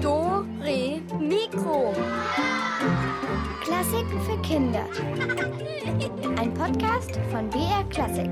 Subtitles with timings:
[0.00, 1.92] Do, Re, Mikro.
[3.60, 4.86] Klassiken für Kinder.
[6.38, 8.30] Ein Podcast von BR Klassik.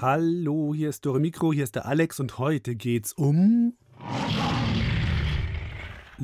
[0.00, 3.74] Hallo, hier ist Dore Mikro, hier ist der Alex und heute geht's um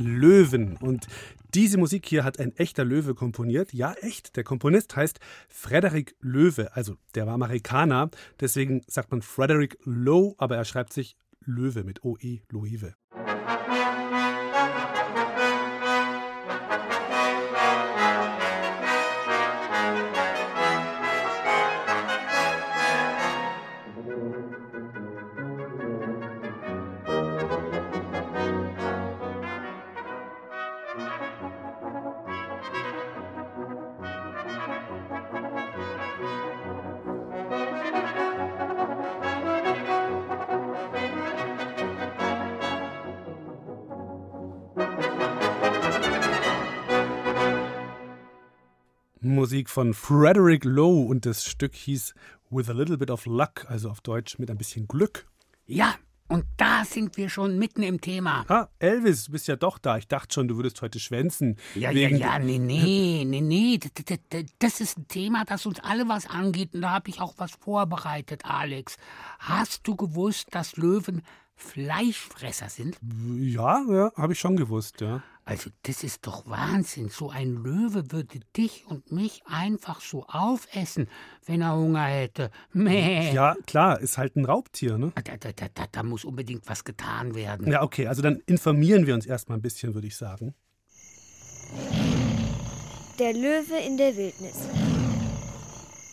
[0.00, 0.76] Löwen.
[0.76, 1.06] Und
[1.54, 3.72] diese Musik hier hat ein echter Löwe komponiert.
[3.72, 4.36] Ja, echt.
[4.36, 6.74] Der Komponist heißt Frederick Löwe.
[6.76, 8.10] Also, der war Amerikaner.
[8.40, 12.94] Deswegen sagt man Frederick Lowe, aber er schreibt sich Löwe mit OE, Loewe.
[49.68, 52.14] Musik von Frederick Lowe und das Stück hieß
[52.50, 55.26] With a Little Bit of Luck, also auf Deutsch mit ein bisschen Glück.
[55.66, 55.94] Ja,
[56.28, 58.46] und da sind wir schon mitten im Thema.
[58.48, 59.98] Ah, Elvis, du bist ja doch da.
[59.98, 61.56] Ich dachte schon, du würdest heute schwänzen.
[61.74, 63.78] Ja, ja, ja, nee, nee, nee, nee.
[64.58, 66.74] Das ist ein Thema, das uns alle was angeht.
[66.74, 68.96] Und da habe ich auch was vorbereitet, Alex.
[69.38, 71.22] Hast du gewusst, dass Löwen
[71.56, 72.98] Fleischfresser sind?
[73.38, 75.22] Ja, ja, habe ich schon gewusst, ja.
[75.48, 77.08] Also, das ist doch Wahnsinn.
[77.08, 81.08] So ein Löwe würde dich und mich einfach so aufessen,
[81.46, 82.50] wenn er Hunger hätte.
[82.74, 83.32] Mäh.
[83.32, 85.10] Ja, klar, ist halt ein Raubtier, ne?
[85.14, 87.72] Da, da, da, da muss unbedingt was getan werden.
[87.72, 90.54] Ja, okay, also dann informieren wir uns erstmal ein bisschen, würde ich sagen.
[93.18, 94.58] Der Löwe in der Wildnis.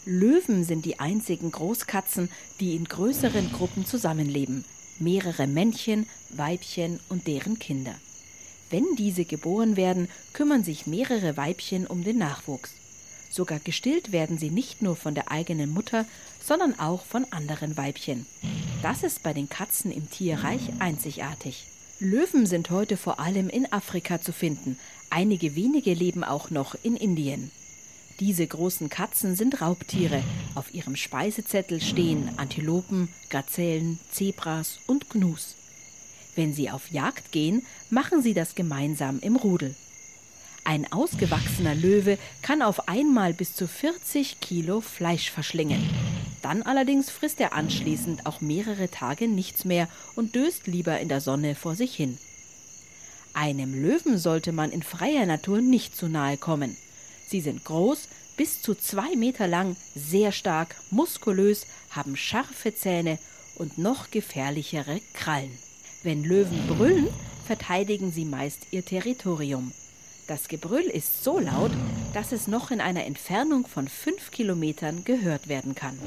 [0.05, 2.29] Löwen sind die einzigen Großkatzen,
[2.61, 4.63] die in größeren Gruppen zusammenleben.
[4.99, 7.95] Mehrere Männchen, Weibchen und deren Kinder.
[8.69, 12.71] Wenn diese geboren werden, kümmern sich mehrere Weibchen um den Nachwuchs.
[13.29, 16.05] Sogar gestillt werden sie nicht nur von der eigenen Mutter,
[16.41, 18.25] sondern auch von anderen Weibchen.
[18.81, 21.65] Das ist bei den Katzen im Tierreich einzigartig.
[21.99, 24.77] Löwen sind heute vor allem in Afrika zu finden,
[25.09, 27.51] einige wenige leben auch noch in Indien.
[28.19, 30.23] Diese großen Katzen sind Raubtiere.
[30.55, 35.55] Auf ihrem Speisezettel stehen Antilopen, Gazellen, Zebras und Gnus.
[36.35, 39.75] Wenn sie auf Jagd gehen, machen sie das gemeinsam im Rudel.
[40.67, 45.87] Ein ausgewachsener Löwe kann auf einmal bis zu 40 Kilo Fleisch verschlingen.
[46.41, 51.21] Dann allerdings frisst er anschließend auch mehrere Tage nichts mehr und döst lieber in der
[51.21, 52.17] Sonne vor sich hin.
[53.33, 56.75] Einem Löwen sollte man in freier Natur nicht zu nahe kommen.
[57.27, 58.07] Sie sind groß,
[58.37, 63.19] bis zu zwei Meter lang, sehr stark, muskulös, haben scharfe Zähne
[63.55, 65.64] und noch gefährlichere Krallen.
[66.05, 67.07] Wenn Löwen brüllen,
[67.47, 69.71] verteidigen sie meist ihr Territorium.
[70.27, 71.71] Das Gebrüll ist so laut,
[72.13, 75.97] dass es noch in einer Entfernung von fünf Kilometern gehört werden kann.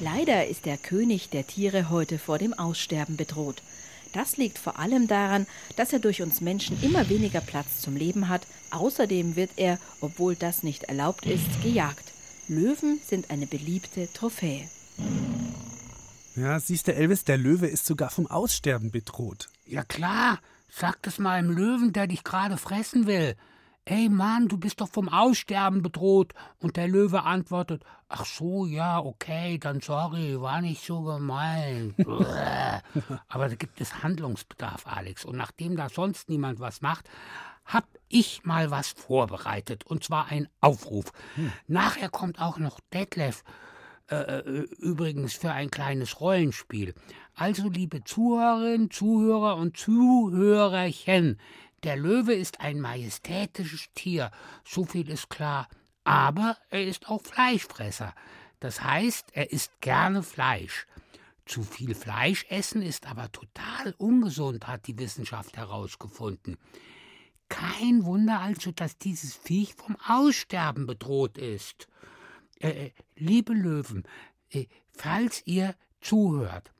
[0.00, 3.60] Leider ist der König der Tiere heute vor dem Aussterben bedroht.
[4.14, 8.30] Das liegt vor allem daran, dass er durch uns Menschen immer weniger Platz zum Leben
[8.30, 8.46] hat.
[8.70, 12.12] Außerdem wird er, obwohl das nicht erlaubt ist, gejagt.
[12.48, 14.70] Löwen sind eine beliebte Trophäe.
[16.36, 19.48] Ja, siehst du, Elvis, der Löwe ist sogar vom Aussterben bedroht.
[19.66, 23.36] Ja klar, sag das mal einem Löwen, der dich gerade fressen will.
[23.84, 26.32] Ey Mann, du bist doch vom Aussterben bedroht.
[26.58, 31.94] Und der Löwe antwortet, ach so, ja, okay, dann sorry, war nicht so gemein.
[33.28, 35.24] Aber da gibt es Handlungsbedarf, Alex.
[35.24, 37.08] Und nachdem da sonst niemand was macht,
[37.64, 39.84] hab ich mal was vorbereitet.
[39.84, 41.12] Und zwar ein Aufruf.
[41.36, 41.52] Hm.
[41.68, 43.44] Nachher kommt auch noch Detlef
[44.10, 44.40] äh,
[44.78, 46.94] übrigens für ein kleines Rollenspiel.
[47.34, 51.38] Also, liebe Zuhörerinnen, Zuhörer und Zuhörerchen,
[51.82, 54.30] der Löwe ist ein majestätisches Tier,
[54.64, 55.68] so viel ist klar,
[56.04, 58.14] aber er ist auch Fleischfresser.
[58.60, 60.86] Das heißt, er isst gerne Fleisch.
[61.46, 66.56] Zu viel Fleisch essen ist aber total ungesund, hat die Wissenschaft herausgefunden.
[67.50, 71.88] Kein Wunder also, dass dieses Viech vom Aussterben bedroht ist.
[72.64, 74.04] Äh, äh, liebe Löwen,
[74.50, 76.72] äh, falls ihr zuhört,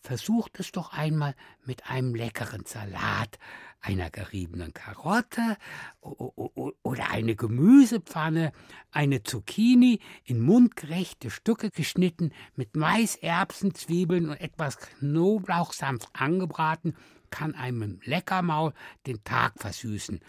[0.00, 3.38] versucht es doch einmal mit einem leckeren Salat,
[3.80, 5.56] einer geriebenen Karotte
[6.00, 8.50] oder eine Gemüsepfanne,
[8.90, 16.96] eine Zucchini in mundgerechte Stücke geschnitten, mit Mais, Erbsen, Zwiebeln und etwas Knoblauch sanft angebraten,
[17.30, 18.72] kann einem Leckermaul
[19.06, 20.20] den Tag versüßen.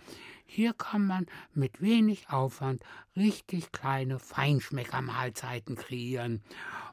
[0.56, 2.84] Hier kann man mit wenig Aufwand
[3.16, 6.44] richtig kleine Feinschmeckermahlzeiten kreieren.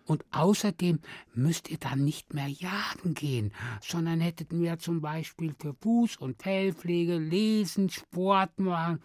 [0.06, 1.00] Und außerdem
[1.34, 3.52] müsst ihr dann nicht mehr jagen gehen,
[3.82, 9.02] sondern hättet mehr zum Beispiel für Fuß- und Fellpflege, Lesen, Sport machen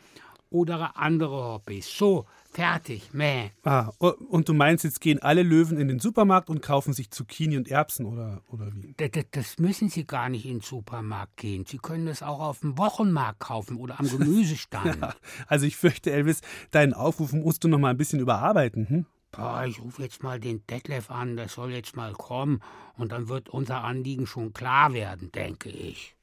[0.55, 1.85] oder andere Hobbys.
[1.97, 3.49] So, fertig, meh.
[3.63, 7.57] Ah, und du meinst, jetzt gehen alle Löwen in den Supermarkt und kaufen sich Zucchini
[7.57, 8.95] und Erbsen oder, oder wie?
[8.97, 11.65] Das, das müssen sie gar nicht in den Supermarkt gehen.
[11.65, 14.95] Sie können das auch auf dem Wochenmarkt kaufen oder am Gemüsestand.
[15.01, 15.13] ja,
[15.47, 16.39] also ich fürchte, Elvis,
[16.71, 19.05] deinen Aufruf musst du noch mal ein bisschen überarbeiten, hm?
[19.31, 22.61] Boah, ich rufe jetzt mal den Detlef an, der soll jetzt mal kommen
[22.95, 26.15] und dann wird unser Anliegen schon klar werden, denke ich.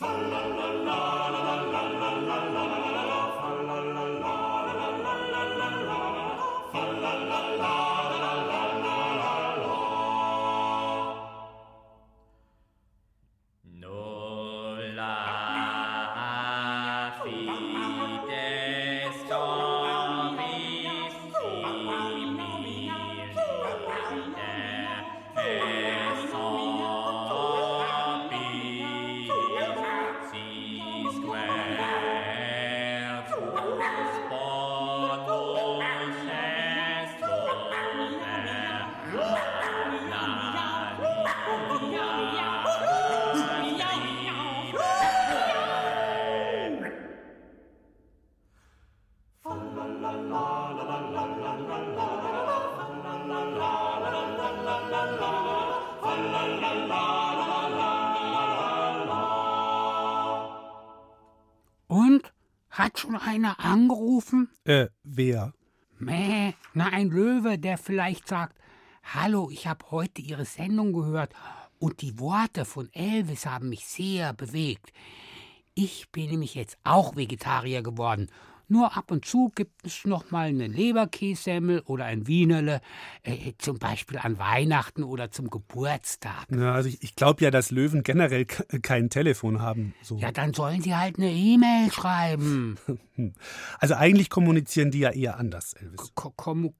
[0.00, 0.08] Und?
[63.38, 64.48] Einer angerufen?
[64.64, 65.52] Äh, wer?
[65.98, 68.56] Mäh, na ein Löwe, der vielleicht sagt,
[69.14, 71.32] Hallo, ich habe heute Ihre Sendung gehört
[71.78, 74.92] und die Worte von Elvis haben mich sehr bewegt.
[75.74, 78.28] Ich bin nämlich jetzt auch Vegetarier geworden
[78.70, 82.80] nur ab und zu gibt es noch mal eine Leberkässemmel oder ein Wienerle,
[83.22, 86.46] äh, zum Beispiel an Weihnachten oder zum Geburtstag.
[86.50, 89.94] Ja, also ich, ich glaube ja, dass Löwen generell kein Telefon haben.
[90.02, 90.18] So.
[90.18, 92.76] Ja, dann sollen sie halt eine E-Mail schreiben.
[93.80, 96.12] Also eigentlich kommunizieren die ja eher anders, Elvis.
[96.14, 96.72] Kommu,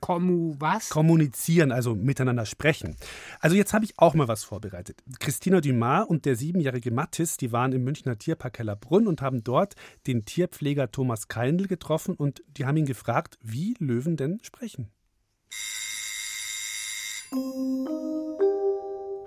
[0.00, 0.88] kommu, was?
[0.88, 2.96] Kommunizieren, also miteinander sprechen.
[3.40, 5.02] Also jetzt habe ich auch mal was vorbereitet.
[5.20, 9.74] Christina Dumas und der siebenjährige Mattis, die waren im Münchner Tierpark Hellerbrunn und haben dort
[10.06, 14.90] den Tierpfleger Tierpfleger Thomas Keindl getroffen und die haben ihn gefragt, wie Löwen denn sprechen.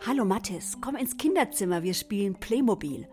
[0.05, 3.07] Hallo Mathis, komm ins Kinderzimmer, wir spielen Playmobil.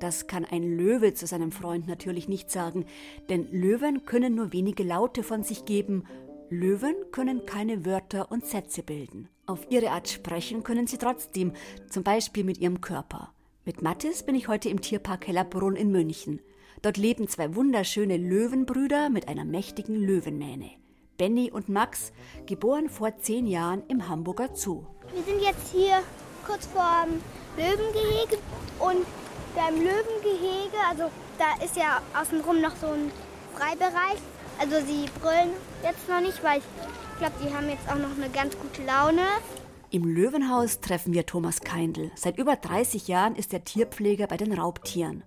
[0.00, 2.84] Das kann ein Löwe zu seinem Freund natürlich nicht sagen,
[3.28, 6.04] denn Löwen können nur wenige Laute von sich geben.
[6.50, 9.28] Löwen können keine Wörter und Sätze bilden.
[9.46, 11.52] Auf ihre Art sprechen können sie trotzdem,
[11.88, 13.32] zum Beispiel mit ihrem Körper.
[13.64, 16.40] Mit Mathis bin ich heute im Tierpark Hellerbrunn in München.
[16.84, 20.72] Dort leben zwei wunderschöne Löwenbrüder mit einer mächtigen Löwenmähne.
[21.16, 22.12] Benny und Max,
[22.44, 24.84] geboren vor zehn Jahren im Hamburger Zoo.
[25.14, 26.02] Wir sind jetzt hier
[26.46, 27.22] kurz vor dem
[27.56, 28.36] Löwengehege
[28.80, 29.06] und
[29.56, 31.04] beim Löwengehege, also
[31.38, 33.10] da ist ja außenrum noch so ein
[33.54, 34.20] Freibereich.
[34.58, 38.28] Also sie brüllen jetzt noch nicht, weil ich glaube, die haben jetzt auch noch eine
[38.28, 39.22] ganz gute Laune.
[39.88, 42.10] Im Löwenhaus treffen wir Thomas Keindl.
[42.14, 45.24] Seit über 30 Jahren ist er Tierpfleger bei den Raubtieren.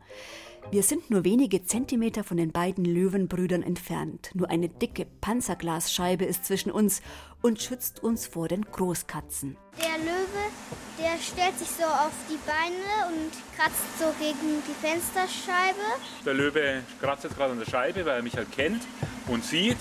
[0.69, 4.31] Wir sind nur wenige Zentimeter von den beiden Löwenbrüdern entfernt.
[4.33, 7.01] Nur eine dicke Panzerglasscheibe ist zwischen uns
[7.41, 9.55] und schützt uns vor den Großkatzen.
[9.79, 10.51] Der Löwe,
[10.99, 15.79] der stellt sich so auf die Beine und kratzt so gegen die Fensterscheibe.
[16.25, 18.81] Der Löwe kratzt jetzt gerade an der Scheibe, weil er mich halt kennt
[19.27, 19.77] und sieht.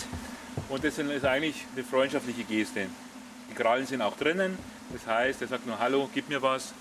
[0.68, 2.86] Und das ist eigentlich eine freundschaftliche Geste.
[3.50, 4.56] Die Krallen sind auch drinnen.
[4.92, 6.72] Das heißt, er sagt nur Hallo, gib mir was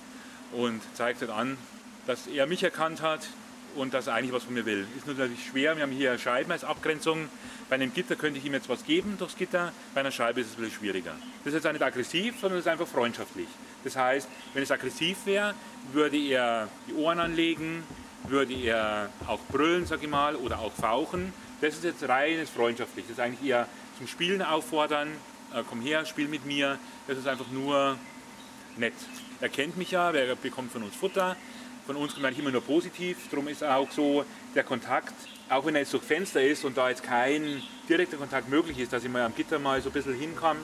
[0.52, 1.58] und zeigt halt an,
[2.06, 3.28] dass er mich erkannt hat
[3.76, 4.88] und dass er eigentlich was von mir will.
[4.98, 7.30] Ist natürlich schwer, wir haben hier Scheiben als Abgrenzung.
[7.70, 10.48] Bei einem Gitter könnte ich ihm jetzt was geben durchs Gitter, bei einer Scheibe ist
[10.48, 11.16] es ein bisschen schwieriger.
[11.44, 13.48] Das ist jetzt nicht aggressiv, sondern es ist einfach freundschaftlich.
[13.84, 15.54] Das heißt, wenn es aggressiv wäre,
[15.92, 17.84] würde er die Ohren anlegen,
[18.28, 21.34] würde er auch brüllen, sag ich mal, oder auch fauchen.
[21.62, 23.06] Das ist jetzt reines freundschaftlich.
[23.06, 23.68] Das ist eigentlich eher
[23.98, 25.10] zum Spielen auffordern,
[25.54, 26.78] äh, komm her, spiel mit mir.
[27.08, 27.98] Das ist einfach nur
[28.78, 28.94] nett.
[29.42, 31.36] Er kennt mich ja, er bekommt von uns Futter,
[31.86, 33.30] von uns kommt eigentlich immer nur positiv.
[33.30, 34.26] Darum ist auch so
[34.56, 35.14] der Kontakt,
[35.50, 38.92] auch wenn er jetzt durch Fenster ist und da jetzt kein direkter Kontakt möglich ist,
[38.92, 40.58] dass ich mal am Gitter mal so ein bisschen hinkam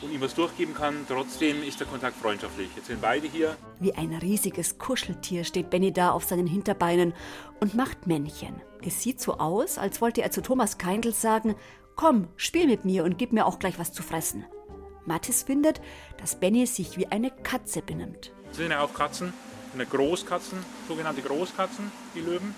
[0.00, 2.68] und ihm was durchgeben kann, trotzdem ist der Kontakt freundschaftlich.
[2.74, 3.56] Jetzt sind beide hier.
[3.80, 7.12] Wie ein riesiges Kuscheltier steht Benny da auf seinen Hinterbeinen
[7.60, 8.60] und macht Männchen.
[8.84, 11.54] Es sieht so aus, als wollte er zu Thomas Keindl sagen,
[11.94, 14.44] komm, spiel mit mir und gib mir auch gleich was zu fressen.
[15.04, 15.80] Mathis findet,
[16.16, 18.32] dass Benny sich wie eine Katze benimmt.
[18.52, 19.32] Sind ja auch Katzen
[19.74, 22.54] eine Großkatzen, sogenannte Großkatzen, die Löwen.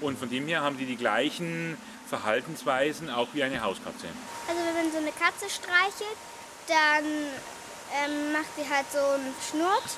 [0.00, 1.76] Und von dem her haben die die gleichen
[2.08, 4.06] Verhaltensweisen auch wie eine Hauskatze.
[4.48, 6.16] Also wenn man so eine Katze streichelt,
[6.66, 7.04] dann
[8.04, 9.96] ähm, macht sie halt so einen Schnurrt.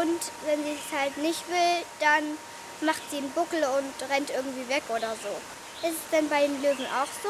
[0.00, 2.24] Und wenn sie es halt nicht will, dann
[2.80, 5.86] macht sie einen Buckel und rennt irgendwie weg oder so.
[5.86, 7.28] Ist es denn bei den Löwen auch so?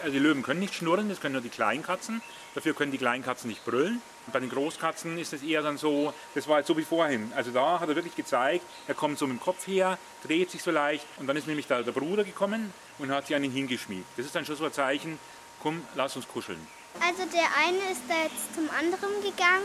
[0.00, 2.22] Also die Löwen können nicht schnurren, das können nur die kleinen Katzen.
[2.54, 4.02] Dafür können die kleinen Katzen nicht brüllen.
[4.26, 7.32] Und bei den Großkatzen ist es eher dann so, das war jetzt so wie vorhin.
[7.34, 10.62] Also da hat er wirklich gezeigt, er kommt so mit dem Kopf her, dreht sich
[10.62, 13.50] so leicht und dann ist nämlich da der Bruder gekommen und hat sich an ihn
[13.50, 14.06] hingeschmiegt.
[14.16, 15.18] Das ist dann schon so ein Zeichen,
[15.60, 16.64] komm, lass uns kuscheln.
[17.00, 19.64] Also der eine ist da jetzt zum anderen gegangen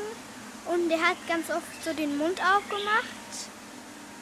[0.74, 3.06] und der hat ganz oft so den Mund aufgemacht.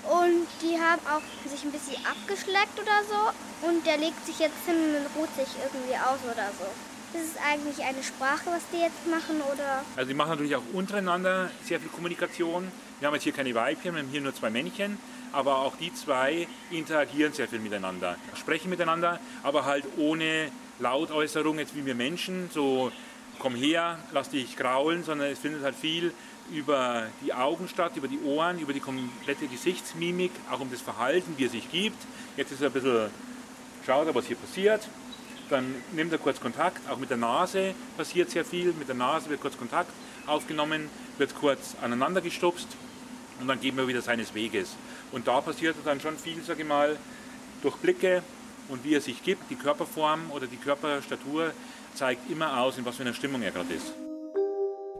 [0.05, 3.67] Und die haben auch sich ein bisschen abgeschleckt oder so.
[3.67, 6.67] Und der legt sich jetzt hin und ruht sich irgendwie aus oder so.
[7.15, 9.85] Ist es eigentlich eine Sprache, was die jetzt machen oder?
[9.95, 12.69] Also die machen natürlich auch untereinander sehr viel Kommunikation.
[12.99, 14.97] Wir haben jetzt hier keine Weibchen, wir haben hier nur zwei Männchen.
[15.31, 21.75] Aber auch die zwei interagieren sehr viel miteinander, sprechen miteinander, aber halt ohne Lautäußerung, jetzt
[21.75, 22.91] wie wir Menschen, so
[23.39, 26.13] komm her, lass dich kraulen, sondern es findet halt viel
[26.51, 31.33] über die Augen statt, über die Ohren, über die komplette Gesichtsmimik, auch um das Verhalten,
[31.37, 32.01] wie er sich gibt.
[32.35, 33.09] Jetzt ist er ein bisschen,
[33.85, 34.87] schaut was hier passiert.
[35.49, 38.73] Dann nimmt er kurz Kontakt, auch mit der Nase passiert sehr viel.
[38.73, 39.91] Mit der Nase wird kurz Kontakt
[40.25, 42.67] aufgenommen, wird kurz aneinander gestupst
[43.39, 44.75] und dann gehen wir wieder seines Weges.
[45.11, 46.97] Und da passiert dann schon viel, sage ich mal,
[47.61, 48.23] durch Blicke
[48.69, 49.49] und wie er sich gibt.
[49.49, 51.51] Die Körperform oder die Körperstatur
[51.93, 53.93] zeigt immer aus, in was für einer Stimmung er gerade ist.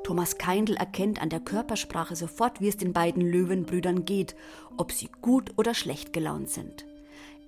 [0.04, 4.36] Thomas Keindl erkennt an der Körpersprache sofort, wie es den beiden Löwenbrüdern geht,
[4.78, 6.86] ob sie gut oder schlecht gelaunt sind.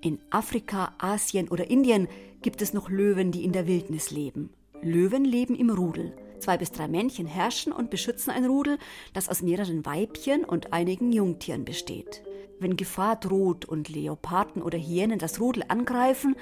[0.00, 2.06] In Afrika, Asien oder Indien
[2.40, 4.50] gibt es noch Löwen, die in der Wildnis leben.
[4.80, 6.16] Löwen leben im Rudel.
[6.38, 8.78] Zwei bis drei Männchen herrschen und beschützen ein Rudel,
[9.12, 12.22] das aus mehreren Weibchen und einigen Jungtieren besteht.
[12.60, 16.36] Wenn Gefahr droht und Leoparden oder Hyänen das Rudel angreifen,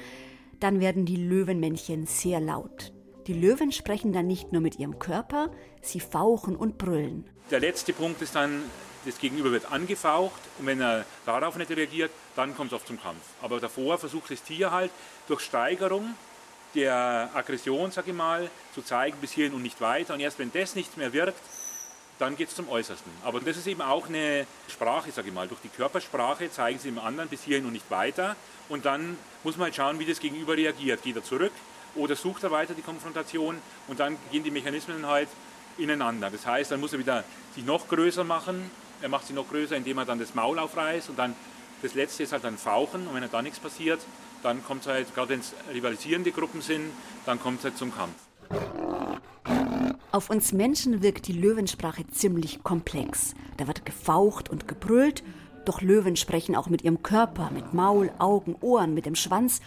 [0.61, 2.93] dann werden die Löwenmännchen sehr laut.
[3.27, 7.25] Die Löwen sprechen dann nicht nur mit ihrem Körper, sie fauchen und brüllen.
[7.51, 8.63] Der letzte Punkt ist dann,
[9.07, 13.01] das Gegenüber wird angefaucht und wenn er darauf nicht reagiert, dann kommt es oft zum
[13.01, 13.23] Kampf.
[13.41, 14.91] Aber davor versucht das Tier halt
[15.29, 16.15] durch Steigerung
[16.75, 20.15] der Aggression, sage ich mal, zu zeigen, bis hierhin und nicht weiter.
[20.15, 21.41] Und erst wenn das nichts mehr wirkt,
[22.19, 23.11] dann geht es zum Äußersten.
[23.25, 25.49] Aber das ist eben auch eine Sprache, sage ich mal.
[25.49, 28.37] Durch die Körpersprache zeigen sie dem anderen bis hierhin und nicht weiter.
[28.69, 31.03] Und dann muss man halt schauen, wie das Gegenüber reagiert.
[31.03, 31.53] Geht er zurück
[31.95, 33.59] oder sucht er weiter die Konfrontation?
[33.89, 35.29] Und dann gehen die Mechanismen halt
[35.79, 36.31] ineinander.
[36.31, 38.71] Das heißt, dann muss er wieder sich noch größer machen.
[39.03, 41.11] Er macht sich noch größer, indem er dann das Maul aufreißt.
[41.11, 41.35] Und dann
[41.83, 43.07] das Letzte ist halt dann Fauchen.
[43.07, 44.01] Und wenn da nichts passiert,
[44.43, 46.91] dann kommt es halt, gerade wenn es rivalisierende Gruppen sind,
[47.25, 48.15] dann kommt es halt zum Kampf.
[50.13, 53.35] Auf uns Menschen wirkt die Löwensprache ziemlich komplex.
[53.59, 55.23] Da wird gefaucht und gebrüllt,
[55.67, 59.61] doch Löwen sprechen auch mit ihrem Körper, mit Maul, Augen, Ohren, mit dem Schwanz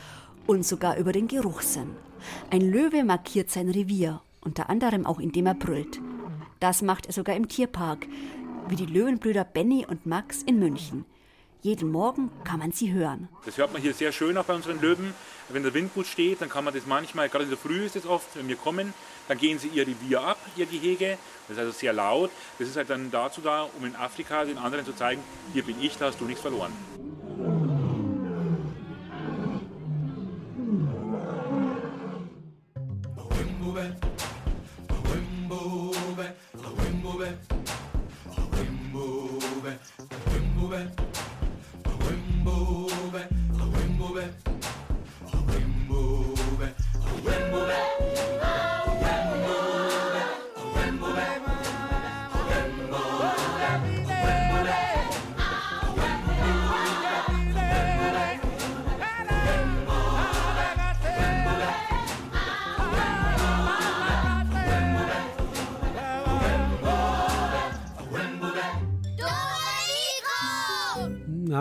[0.47, 1.91] und sogar über den Geruchssinn.
[2.49, 5.99] Ein Löwe markiert sein Revier, unter anderem auch indem er brüllt.
[6.59, 8.07] Das macht er sogar im Tierpark,
[8.69, 11.05] wie die Löwenbrüder Benny und Max in München.
[11.61, 13.27] Jeden Morgen kann man sie hören.
[13.45, 15.13] Das hört man hier sehr schön auch bei unseren Löwen.
[15.49, 17.95] Wenn der Wind gut steht, dann kann man das manchmal, gerade in der Früh ist
[17.95, 18.93] es oft, wenn wir kommen,
[19.27, 21.17] dann gehen sie ihr Revier ab, ihr Gehege.
[21.47, 22.29] Das ist also sehr laut.
[22.59, 25.21] Das ist halt dann dazu da, um in Afrika den anderen zu zeigen,
[25.51, 26.71] hier bin ich, da hast du nichts verloren.
[40.69, 41.08] Na,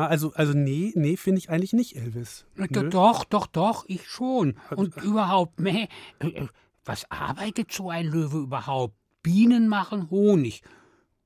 [0.09, 2.47] also, also nee, nee, finde ich eigentlich nicht Elvis.
[2.57, 2.67] Nö.
[2.91, 4.57] Doch, doch, doch, ich schon.
[4.75, 5.89] Und überhaupt, meh,
[6.19, 6.47] äh,
[6.85, 8.95] was arbeitet so ein Löwe überhaupt?
[9.23, 10.63] Bienen machen Honig.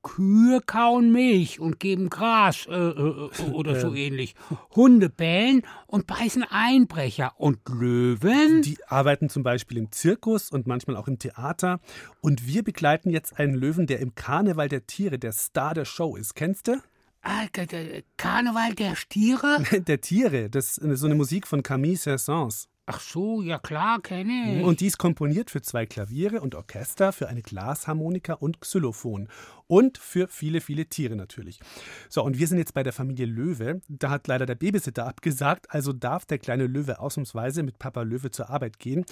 [0.03, 4.35] Kühe kauen Milch und geben Gras äh, äh, oder so ähnlich.
[4.75, 7.33] Hunde bellen und beißen Einbrecher.
[7.37, 8.61] Und Löwen?
[8.61, 11.79] Die arbeiten zum Beispiel im Zirkus und manchmal auch im Theater.
[12.19, 16.17] Und wir begleiten jetzt einen Löwen, der im Karneval der Tiere der Star der Show
[16.17, 16.35] ist.
[16.35, 16.81] Kennst du?
[17.23, 19.63] Ah, der- der Karneval der Stiere?
[19.87, 22.67] Der Tiere, das ist so eine Musik von Camille Saint-Saëns.
[22.85, 24.63] Ach so, ja klar, kenne ich.
[24.65, 29.29] Und dies komponiert für zwei Klaviere und Orchester, für eine Glasharmonika und Xylophon.
[29.67, 31.61] Und für viele, viele Tiere natürlich.
[32.09, 33.79] So, und wir sind jetzt bei der Familie Löwe.
[33.87, 38.31] Da hat leider der Babysitter abgesagt, also darf der kleine Löwe ausnahmsweise mit Papa Löwe
[38.31, 39.05] zur Arbeit gehen.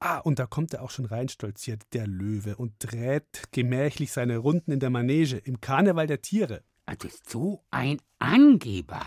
[0.00, 4.72] Ah, und da kommt er auch schon reinstolziert, der Löwe, und dreht gemächlich seine Runden
[4.72, 6.62] in der Manege im Karneval der Tiere.
[6.88, 9.02] Also so ein Angeber.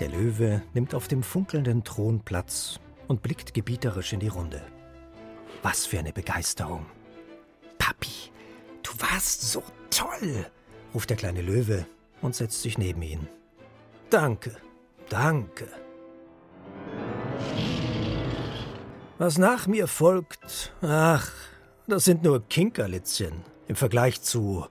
[0.00, 4.62] Der Löwe nimmt auf dem funkelnden Thron Platz und blickt gebieterisch in die Runde.
[5.62, 6.86] Was für eine Begeisterung.
[7.76, 8.32] Papi,
[8.82, 10.46] du warst so toll,
[10.94, 11.86] ruft der kleine Löwe
[12.22, 13.28] und setzt sich neben ihn.
[14.08, 14.56] Danke,
[15.10, 15.68] danke.
[19.20, 21.30] Was nach mir folgt, ach,
[21.86, 24.66] das sind nur Kinkerlitzchen im Vergleich zu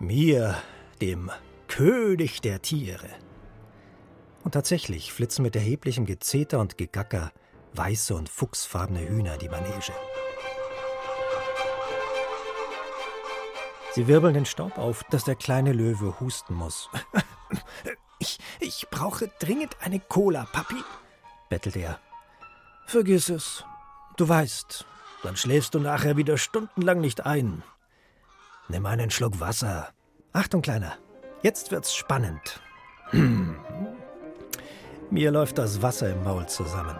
[0.00, 0.56] mir,
[1.00, 1.30] dem
[1.68, 3.08] König der Tiere.
[4.42, 7.30] Und tatsächlich flitzen mit erheblichem Gezeter und Gegacker
[7.74, 9.92] weiße und fuchsfarbene Hühner die Manege.
[13.92, 16.90] Sie wirbeln den Staub auf, dass der kleine Löwe husten muss.
[18.18, 20.82] Ich, ich brauche dringend eine Cola, Papi,
[21.50, 22.00] bettelt er.
[22.86, 23.62] Vergiss es.
[24.16, 24.86] Du weißt,
[25.22, 27.62] dann schläfst du nachher wieder stundenlang nicht ein.
[28.68, 29.88] Nimm einen Schluck Wasser.
[30.32, 30.96] Achtung, Kleiner,
[31.42, 32.60] jetzt wird's spannend.
[33.10, 33.56] Hm.
[35.10, 36.96] Mir läuft das Wasser im Maul zusammen.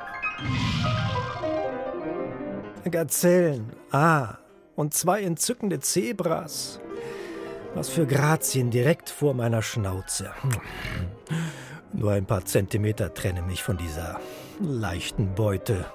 [2.90, 4.36] Gazellen, ah,
[4.76, 6.80] und zwei entzückende Zebras.
[7.74, 10.32] Was für Grazien direkt vor meiner Schnauze.
[11.92, 14.20] Nur ein paar Zentimeter trennen mich von dieser
[14.60, 15.86] leichten Beute.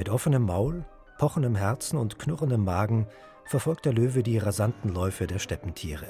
[0.00, 0.86] Mit offenem Maul,
[1.18, 3.06] pochendem Herzen und knurrendem Magen
[3.44, 6.06] verfolgt der Löwe die rasanten Läufe der Steppentiere.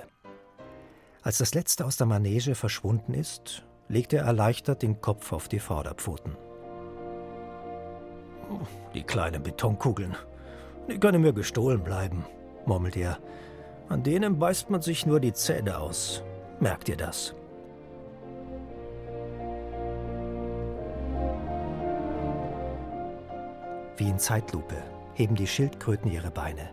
[1.22, 5.58] Als das letzte aus der Manege verschwunden ist, legt er erleichtert den Kopf auf die
[5.58, 6.36] Vorderpfoten.
[8.94, 10.14] Die kleinen Betonkugeln,
[10.88, 12.24] die können mir gestohlen bleiben,
[12.66, 13.18] murmelt er.
[13.88, 16.22] An denen beißt man sich nur die Zähne aus.
[16.60, 17.34] Merkt ihr das?
[24.00, 26.70] Wie in Zeitlupe heben die Schildkröten ihre Beine.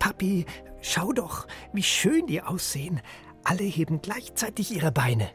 [0.00, 0.44] Papi,
[0.80, 3.00] schau doch, wie schön die aussehen.
[3.44, 5.30] Alle heben gleichzeitig ihre Beine.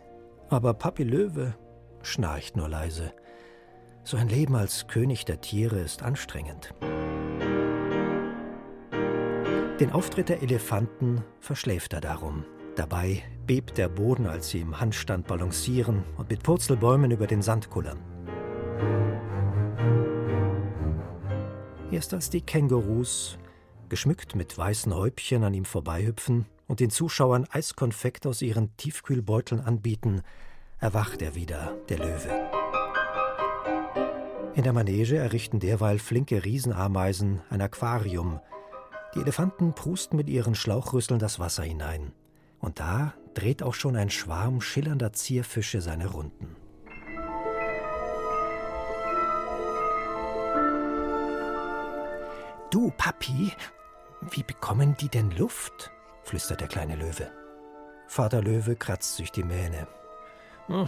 [0.50, 1.56] Aber Papi Löwe
[2.02, 3.14] schnarcht nur leise.
[4.04, 6.76] So ein Leben als König der Tiere ist anstrengend.
[9.80, 12.44] Den Auftritt der Elefanten verschläft er darum.
[12.76, 17.70] Dabei bebt der Boden, als sie im Handstand balancieren und mit Purzelbäumen über den Sand
[17.70, 18.00] kullern.
[21.92, 23.40] Erst als die Kängurus,
[23.90, 30.22] geschmückt mit weißen Häubchen, an ihm vorbeihüpfen und den Zuschauern Eiskonfekt aus ihren Tiefkühlbeuteln anbieten,
[30.80, 32.50] erwacht er wieder, der Löwe.
[34.54, 38.40] In der Manege errichten derweil flinke Riesenameisen ein Aquarium.
[39.16, 42.12] Die Elefanten prusten mit ihren Schlauchrüsseln das Wasser hinein.
[42.60, 46.56] Und da dreht auch schon ein Schwarm schillernder Zierfische seine Runden.
[52.72, 53.52] Du, Papi,
[54.30, 55.92] wie bekommen die denn Luft?
[56.24, 57.32] flüstert der kleine Löwe.
[58.08, 59.88] Vater Löwe kratzt sich die Mähne.
[60.68, 60.88] Hm,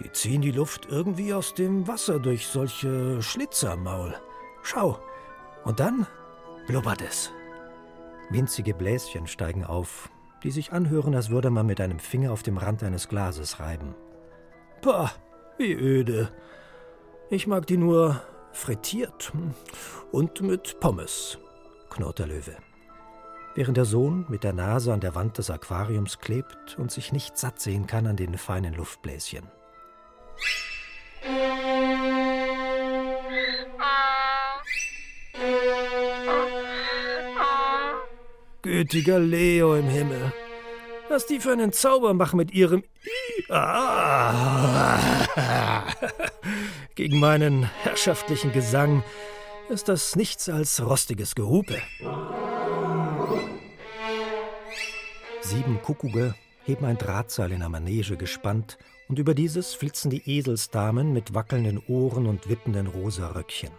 [0.00, 4.14] die ziehen die Luft irgendwie aus dem Wasser durch solche Schlitze am Maul.
[4.62, 4.98] Schau,
[5.64, 6.06] und dann
[6.66, 7.32] blubbert es.
[8.30, 10.08] Winzige Bläschen steigen auf,
[10.42, 13.94] die sich anhören, als würde man mit einem Finger auf dem Rand eines Glases reiben.
[14.80, 15.10] Pah,
[15.58, 16.30] wie öde.
[17.30, 18.22] Ich mag die nur
[18.58, 19.32] frittiert
[20.10, 21.38] und mit Pommes,
[21.90, 22.56] knurrt der Löwe.
[23.54, 27.38] Während der Sohn mit der Nase an der Wand des Aquariums klebt und sich nicht
[27.38, 29.48] satt sehen kann an den feinen Luftbläschen.
[38.62, 40.32] Gütiger Leo im Himmel,
[41.08, 42.82] was die für einen Zauber machen mit ihrem.
[46.98, 49.04] Gegen meinen herrschaftlichen Gesang
[49.68, 51.80] ist das nichts als rostiges Gehupe.
[55.40, 56.34] Sieben Kuckucke
[56.64, 61.80] heben ein Drahtseil in der Manege gespannt und über dieses flitzen die Eselsdamen mit wackelnden
[61.86, 63.70] Ohren und wippenden rosa Röckchen.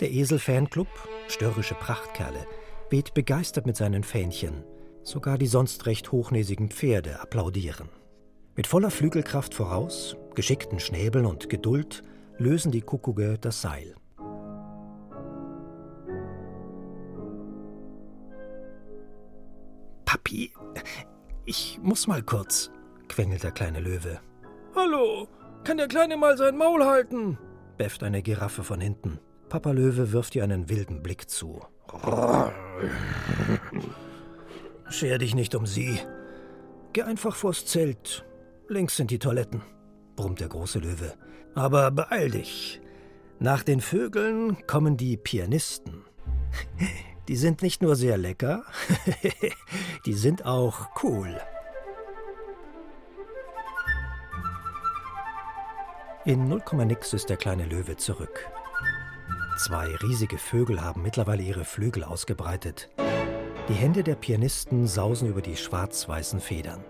[0.00, 0.88] Der Esel-Fanclub,
[1.28, 2.46] störrische Prachtkerle,
[2.88, 4.64] weht begeistert mit seinen Fähnchen.
[5.02, 7.90] Sogar die sonst recht hochnäsigen Pferde applaudieren.
[8.54, 12.02] Mit voller Flügelkraft voraus, geschickten Schnäbeln und Geduld
[12.38, 13.94] lösen die Kuckucke das Seil.
[20.04, 20.52] Papi,
[21.44, 22.70] ich muss mal kurz,
[23.08, 24.20] quengelt der kleine Löwe.
[24.74, 25.28] Hallo,
[25.64, 27.38] kann der Kleine mal sein Maul halten?
[27.76, 29.18] befft eine Giraffe von hinten.
[29.48, 31.60] Papa Löwe wirft ihr einen wilden Blick zu.
[34.88, 35.98] Scher dich nicht um sie.
[36.92, 38.24] Geh einfach vors Zelt.
[38.68, 39.62] Links sind die Toiletten,
[40.16, 41.12] brummt der große Löwe.
[41.56, 42.82] Aber beeil dich.
[43.38, 46.04] Nach den Vögeln kommen die Pianisten.
[47.28, 48.62] Die sind nicht nur sehr lecker,
[50.06, 51.40] die sind auch cool.
[56.26, 58.50] In 0, nix ist der kleine Löwe zurück.
[59.58, 62.90] Zwei riesige Vögel haben mittlerweile ihre Flügel ausgebreitet.
[63.68, 66.84] Die Hände der Pianisten sausen über die schwarz-weißen Federn.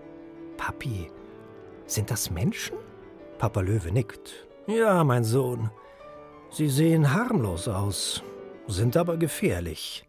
[0.57, 1.09] Papi,
[1.85, 2.77] sind das Menschen?
[3.37, 4.46] Papa Löwe nickt.
[4.67, 5.71] Ja, mein Sohn.
[6.49, 8.21] Sie sehen harmlos aus,
[8.67, 10.05] sind aber gefährlich.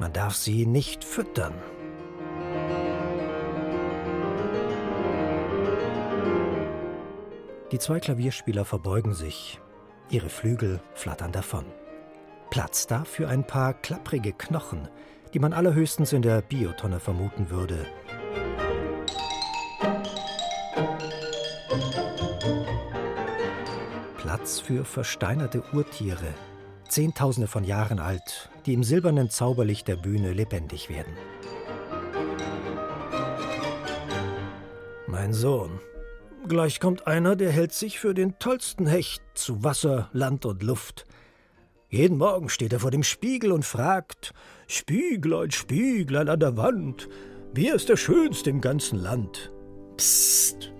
[0.00, 1.52] Man darf sie nicht füttern.
[7.72, 9.60] Die zwei Klavierspieler verbeugen sich.
[10.08, 11.66] Ihre Flügel flattern davon.
[12.48, 14.88] Platz da für ein paar klapprige Knochen,
[15.34, 17.84] die man allerhöchstens in der Biotonne vermuten würde.
[24.44, 26.34] Platz für versteinerte Urtiere,
[26.86, 31.14] Zehntausende von Jahren alt, die im silbernen Zauberlicht der Bühne lebendig werden.
[35.06, 35.80] Mein Sohn,
[36.46, 41.06] gleich kommt einer, der hält sich für den tollsten Hecht zu Wasser, Land und Luft.
[41.88, 44.34] Jeden Morgen steht er vor dem Spiegel und fragt:
[44.66, 47.08] Spieglein, Spieglein an der Wand,
[47.54, 49.50] wer ist der Schönste im ganzen Land?
[49.96, 50.70] Psst,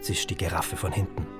[0.00, 1.39] zischt die Giraffe von hinten.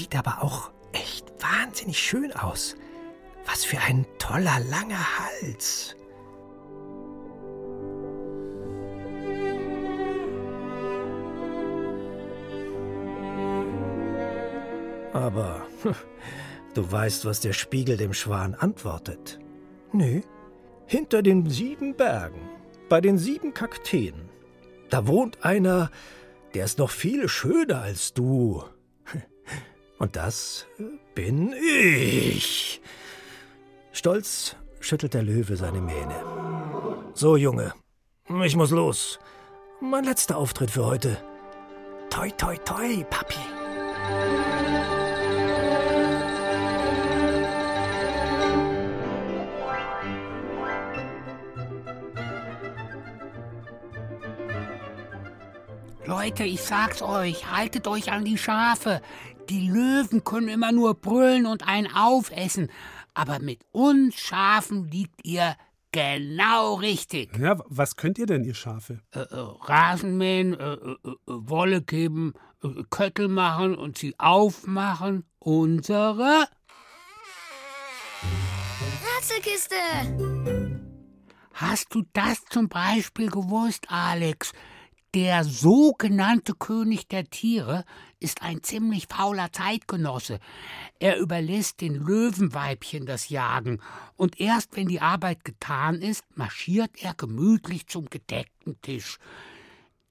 [0.00, 2.74] Sieht aber auch echt wahnsinnig schön aus.
[3.44, 5.94] Was für ein toller langer Hals.
[15.12, 15.66] Aber
[16.74, 19.38] du weißt, was der Spiegel dem Schwan antwortet.
[19.92, 20.22] Nö,
[20.86, 22.48] hinter den sieben Bergen,
[22.88, 24.30] bei den sieben Kakteen,
[24.88, 25.90] da wohnt einer,
[26.54, 28.64] der ist noch viel schöner als du.
[30.00, 30.66] Und das
[31.14, 32.80] bin ich.
[33.92, 36.24] Stolz schüttelt der Löwe seine Mähne.
[37.12, 37.74] So, Junge,
[38.42, 39.18] ich muss los.
[39.82, 41.18] Mein letzter Auftritt für heute.
[42.08, 43.36] Toi, toi, toi, Papi.
[56.06, 59.00] Leute, ich sag's euch, haltet euch an die Schafe.
[59.50, 62.70] Die Löwen können immer nur brüllen und einen aufessen.
[63.14, 65.56] Aber mit uns Schafen liegt ihr
[65.90, 67.36] genau richtig.
[67.36, 69.00] Ja, was könnt ihr denn, ihr Schafe?
[69.10, 75.24] Äh, äh, Rasenmähen, äh, äh, äh Wolle geben, äh, Köttel machen und sie aufmachen.
[75.40, 76.46] Unsere
[79.16, 79.74] Ratzelkiste.
[81.54, 84.52] Hast du das zum Beispiel gewusst, Alex?
[85.12, 87.84] Der sogenannte König der Tiere
[88.20, 90.38] ist ein ziemlich fauler Zeitgenosse.
[91.00, 93.80] Er überlässt den Löwenweibchen das Jagen,
[94.14, 99.18] und erst wenn die Arbeit getan ist, marschiert er gemütlich zum gedeckten Tisch.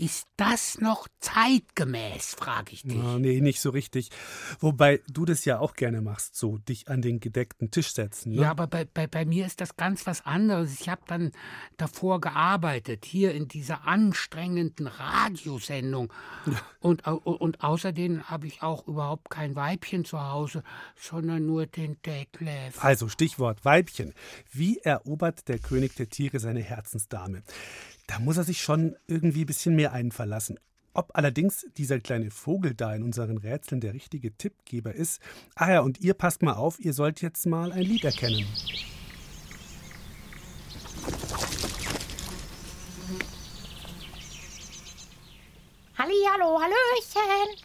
[0.02, 2.96] Ist das noch zeitgemäß, frage ich dich.
[2.96, 4.12] Oh, nee, nicht so richtig.
[4.62, 8.32] Wobei du das ja auch gerne machst, so dich an den gedeckten Tisch setzen.
[8.32, 8.44] Ne?
[8.44, 10.80] Ja, aber bei, bei, bei mir ist das ganz was anderes.
[10.80, 11.34] Ich habe dann
[11.76, 16.14] davor gearbeitet, hier in dieser anstrengenden Radiosendung.
[16.46, 16.54] Ja.
[16.82, 20.64] Und, und außerdem habe ich auch überhaupt kein Weibchen zu Hause,
[20.96, 22.82] sondern nur den Detlef.
[22.82, 24.14] Also Stichwort Weibchen.
[24.50, 27.44] Wie erobert der König der Tiere seine Herzensdame?
[28.10, 30.60] Da muss er sich schon irgendwie ein bisschen mehr einverlassen.
[30.94, 35.22] Ob allerdings dieser kleine Vogel da in unseren Rätseln der richtige Tippgeber ist.
[35.54, 38.48] Ah ja, und ihr passt mal auf, ihr sollt jetzt mal ein Lied erkennen.
[45.96, 47.60] Hallihallo, Hallöchen.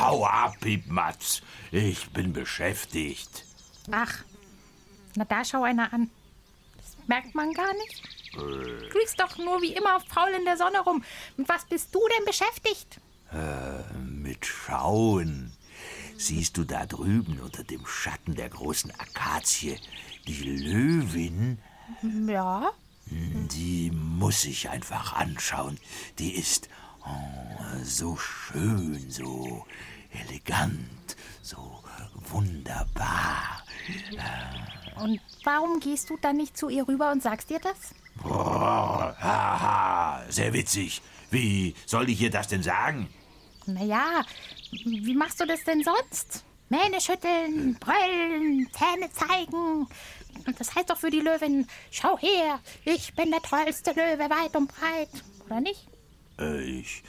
[0.00, 1.42] Hau ab, Piepmatz.
[1.70, 3.44] Ich bin beschäftigt.
[3.90, 4.24] Ach,
[5.14, 6.10] na da schau einer an.
[7.06, 8.02] Merkt man gar nicht.
[8.34, 8.88] Äh.
[8.88, 11.02] Grüßt doch nur wie immer faul in der Sonne rum.
[11.36, 13.00] Mit was bist du denn beschäftigt?
[13.32, 15.52] Äh, mit Schauen.
[16.16, 19.78] Siehst du da drüben unter dem Schatten der großen Akazie
[20.26, 21.58] die Löwin?
[22.26, 22.70] Ja.
[23.08, 25.78] Hm, die muss ich einfach anschauen.
[26.18, 26.68] Die ist
[27.04, 29.64] oh, so schön, so
[30.10, 31.82] elegant, so
[32.30, 33.62] wunderbar.
[35.00, 37.94] Und warum gehst du dann nicht zu ihr rüber und sagst ihr das?
[38.24, 41.02] Haha, sehr witzig.
[41.30, 43.08] Wie soll ich ihr das denn sagen?
[43.66, 44.24] Naja,
[44.70, 46.44] wie machst du das denn sonst?
[46.68, 49.86] Mähne schütteln, brüllen, Zähne zeigen.
[50.46, 54.56] Und das heißt doch für die Löwin, schau her, ich bin der tollste Löwe weit
[54.56, 55.10] und breit.
[55.46, 55.88] Oder nicht?
[56.38, 57.02] Äh, ich.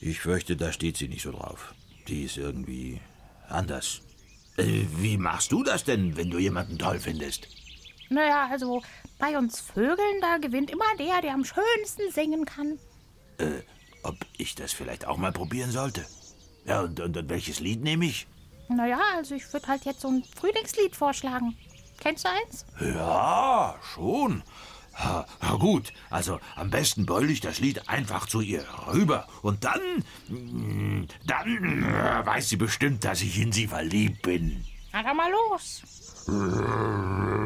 [0.00, 1.74] Ich fürchte, da steht sie nicht so drauf.
[2.08, 3.00] Die ist irgendwie
[3.48, 4.02] anders.
[4.56, 7.48] Äh, wie machst du das denn, wenn du jemanden toll findest?
[8.10, 8.82] Naja, also
[9.18, 12.78] bei uns Vögeln, da gewinnt immer der, der am schönsten singen kann.
[13.38, 13.62] Äh,
[14.02, 16.04] ob ich das vielleicht auch mal probieren sollte?
[16.66, 18.26] Ja, und, und, und welches Lied nehme ich?
[18.68, 21.56] Naja, also ich würde halt jetzt so ein Frühlingslied vorschlagen.
[22.00, 22.66] Kennst du eins?
[22.80, 24.42] Ja, schon.
[24.96, 29.26] Ha, ha, gut, also am besten beule ich das Lied einfach zu ihr rüber.
[29.42, 29.80] Und dann,
[30.28, 34.64] mm, dann äh, weiß sie bestimmt, dass ich in sie verliebt bin.
[34.92, 35.82] Na dann mal los.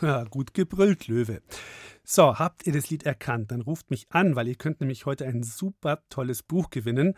[0.00, 1.42] Ja, gut gebrüllt, Löwe.
[2.04, 3.50] So, habt ihr das Lied erkannt?
[3.50, 7.14] Dann ruft mich an, weil ihr könnt nämlich heute ein super tolles Buch gewinnen.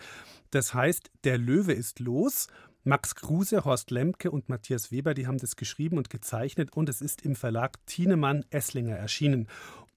[0.51, 2.49] Das heißt, Der Löwe ist los.
[2.85, 7.01] Max Kruse, Horst Lemke und Matthias Weber, die haben das geschrieben und gezeichnet und es
[7.01, 9.47] ist im Verlag Thienemann Esslinger erschienen.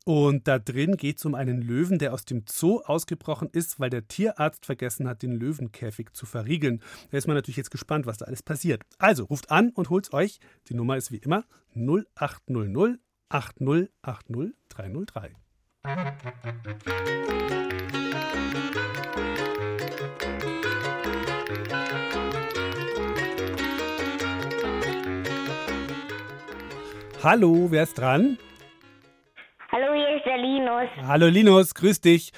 [0.07, 3.89] Und da drin geht es um einen Löwen, der aus dem Zoo ausgebrochen ist, weil
[3.89, 6.79] der Tierarzt vergessen hat, den Löwenkäfig zu verriegeln.
[7.09, 8.83] Da ist man natürlich jetzt gespannt, was da alles passiert.
[8.99, 10.39] Also ruft an und holt's euch.
[10.69, 15.31] Die Nummer ist wie immer 0800 8080 303.
[27.23, 28.37] Hallo, wer ist dran?
[29.75, 30.89] Hallo, hier ist der Linus.
[31.05, 32.31] Hallo Linus, grüß dich.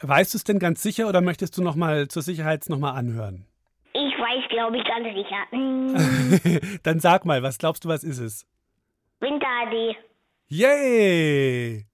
[0.00, 2.90] Weißt du es denn ganz sicher oder möchtest du noch mal zur Sicherheit noch mal
[2.94, 3.46] anhören?
[3.92, 6.80] Ich weiß, glaube ich, ganz sicher.
[6.82, 8.44] Dann sag mal, was glaubst du, was ist es?
[9.20, 9.96] Winter AD.
[10.48, 11.86] Yay!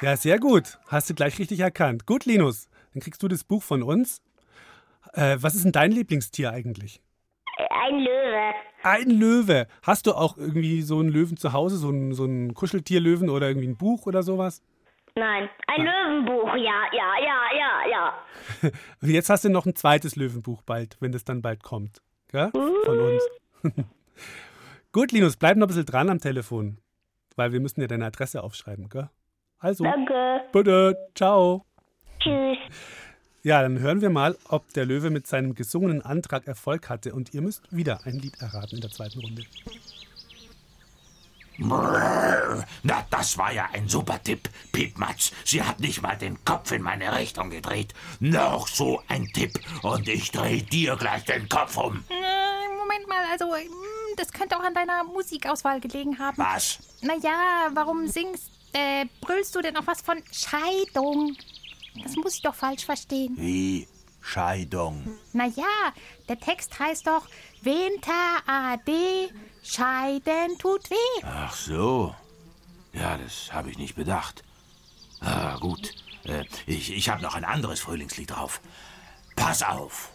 [0.00, 0.78] Ja, sehr gut.
[0.86, 2.06] Hast du gleich richtig erkannt.
[2.06, 2.70] Gut, Linus.
[2.94, 4.22] Dann kriegst du das Buch von uns.
[5.12, 7.02] Äh, was ist denn dein Lieblingstier eigentlich?
[7.70, 8.54] Ein Löwe.
[8.82, 9.66] Ein Löwe.
[9.82, 13.48] Hast du auch irgendwie so einen Löwen zu Hause, so einen, so einen Kuscheltierlöwen oder
[13.48, 14.62] irgendwie ein Buch oder sowas?
[15.14, 18.70] Nein, ein Löwenbuch, ja, ja, ja, ja, ja.
[19.02, 22.02] Und jetzt hast du noch ein zweites Löwenbuch bald, wenn das dann bald kommt.
[22.28, 22.50] Gell?
[22.52, 23.22] Von uns.
[24.92, 26.78] Gut, Linus, bleib noch ein bisschen dran am Telefon.
[27.36, 29.10] Weil wir müssen ja deine Adresse aufschreiben, gell?
[29.58, 30.42] Also, Danke.
[30.52, 31.64] bitte, ciao.
[32.20, 32.58] Tschüss.
[33.48, 37.14] Ja, dann hören wir mal, ob der Löwe mit seinem gesungenen Antrag Erfolg hatte.
[37.14, 39.42] Und ihr müsst wieder ein Lied erraten in der zweiten Runde.
[41.56, 45.32] Na, das war ja ein super Tipp, Piepmatz.
[45.46, 47.94] Sie hat nicht mal den Kopf in meine Richtung gedreht.
[48.20, 52.04] Noch so ein Tipp und ich dreh dir gleich den Kopf um.
[52.10, 53.70] Äh, Moment mal, also hm,
[54.18, 56.36] das könnte auch an deiner Musikauswahl gelegen haben.
[56.36, 56.80] Was?
[57.00, 61.34] Naja, warum singst, äh, brüllst du denn auch was von Scheidung?
[62.02, 63.34] Das muss ich doch falsch verstehen.
[63.36, 63.86] Wie?
[64.20, 65.16] Scheidung.
[65.32, 65.92] Naja,
[66.28, 67.26] der Text heißt doch
[67.62, 69.30] Winter AD,
[69.62, 71.22] Scheiden tut weh.
[71.22, 72.14] Ach so.
[72.92, 74.42] Ja, das habe ich nicht bedacht.
[75.20, 75.94] Ah, gut.
[76.24, 78.60] Äh, ich ich habe noch ein anderes Frühlingslied drauf.
[79.36, 80.10] Pass auf.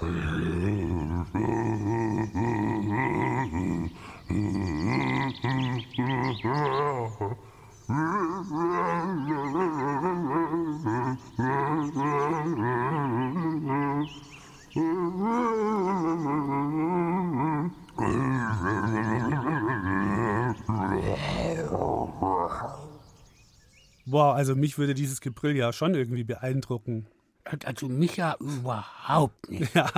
[24.06, 27.06] Boah, also mich würde dieses Gebrüll ja schon irgendwie beeindrucken.
[27.64, 29.74] Also mich ja überhaupt nicht.
[29.74, 29.90] Ja,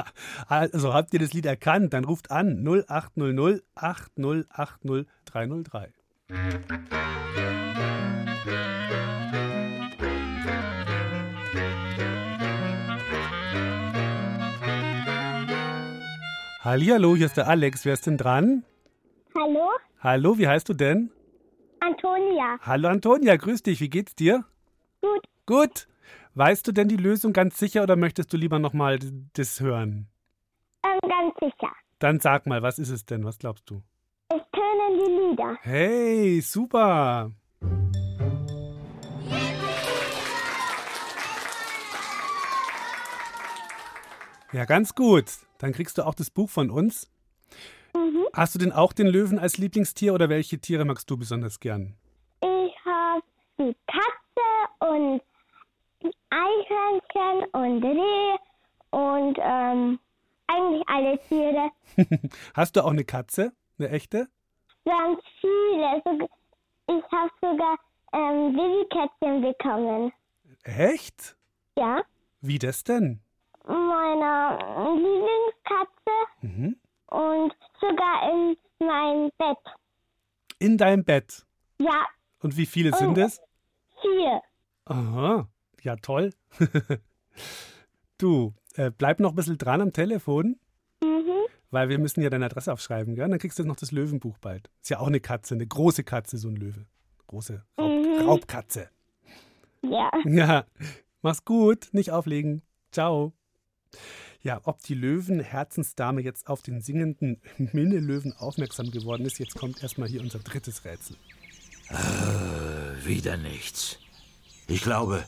[0.49, 1.93] also habt ihr das Lied erkannt?
[1.93, 5.93] Dann ruft an 0800 8080 303.
[16.61, 17.85] Hallihallo, hier ist der Alex.
[17.85, 18.65] Wer ist denn dran?
[19.35, 19.69] Hallo?
[20.01, 21.11] Hallo, wie heißt du denn?
[21.81, 22.57] Antonia.
[22.63, 23.81] Hallo Antonia, grüß dich.
[23.81, 24.47] Wie geht's dir?
[25.03, 25.27] Gut.
[25.45, 25.89] Gut.
[26.33, 28.99] Weißt du denn die Lösung ganz sicher oder möchtest du lieber nochmal
[29.35, 30.09] das hören?
[30.83, 31.73] schon ganz sicher.
[31.99, 33.25] Dann sag mal, was ist es denn?
[33.25, 33.83] Was glaubst du?
[34.75, 35.59] Tönen die Lieder.
[35.63, 37.31] Hey, super.
[44.53, 45.25] Ja, ganz gut.
[45.59, 47.11] Dann kriegst du auch das Buch von uns.
[47.95, 48.27] Mhm.
[48.33, 51.95] Hast du denn auch den Löwen als Lieblingstier oder welche Tiere magst du besonders gern?
[52.41, 53.23] Ich habe
[53.59, 55.23] die Katze und
[56.31, 58.37] Eichhörnchen und Reh
[58.91, 59.99] und ähm,
[60.47, 61.71] eigentlich alle Tiere.
[62.55, 63.53] Hast du auch eine Katze?
[63.79, 64.29] Eine echte?
[64.85, 66.03] Ganz viele.
[66.05, 66.31] Sog-
[66.89, 67.79] Ich habe sogar
[68.13, 70.13] ähm, Babykätzchen bekommen.
[70.65, 71.37] Echt?
[71.77, 72.03] Ja.
[72.41, 73.21] Wie das denn?
[73.67, 74.59] Meiner
[74.95, 76.77] Lieblingskatze Mhm.
[77.07, 79.59] und sogar in mein Bett.
[80.59, 81.45] In deinem Bett.
[81.79, 82.07] Ja,
[82.43, 83.21] Und wie viele sind Oh.
[83.23, 83.41] es?
[84.03, 84.43] vier.
[84.85, 85.49] Aha,
[85.83, 86.31] ja toll.
[88.19, 90.59] du, äh, bleib noch ein bisschen dran am Telefon,
[91.03, 91.44] Mhm.
[91.75, 93.29] Weil wir müssen ja deine Adresse aufschreiben, gell?
[93.29, 94.71] Dann kriegst du noch das Löwenbuch bald.
[94.81, 96.87] Ist ja auch eine Katze, eine große Katze, so ein Löwe.
[97.27, 98.27] Große Raub Mhm.
[98.29, 98.89] Raubkatze.
[99.83, 100.11] Ja.
[100.25, 100.65] Ja,
[101.21, 102.63] mach's gut, nicht auflegen.
[102.91, 103.33] Ciao.
[104.41, 110.09] Ja, ob die Löwen-Herzensdame jetzt auf den singenden Minne-Löwen aufmerksam geworden ist, jetzt kommt erstmal
[110.09, 111.17] hier unser drittes Rätsel.
[111.91, 113.99] Äh, wieder nichts.
[114.69, 115.25] Ich glaube,